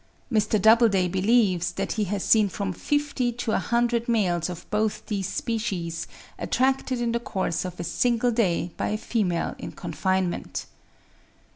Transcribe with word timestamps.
Mr. 0.33 0.59
Doubleday 0.59 1.07
believes 1.07 1.73
that 1.73 1.91
he 1.91 2.05
has 2.05 2.23
seen 2.23 2.49
from 2.49 2.73
fifty 2.73 3.31
to 3.33 3.51
a 3.51 3.59
hundred 3.59 4.09
males 4.09 4.49
of 4.49 4.67
both 4.71 5.05
these 5.05 5.27
species 5.29 6.07
attracted 6.39 6.99
in 6.99 7.11
the 7.11 7.19
course 7.19 7.65
of 7.65 7.79
a 7.79 7.83
single 7.83 8.31
day 8.31 8.71
by 8.77 8.87
a 8.89 8.97
female 8.97 9.53
in 9.59 9.71
confinement. 9.71 10.65